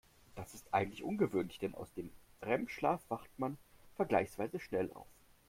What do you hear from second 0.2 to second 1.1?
Das ist eigentlich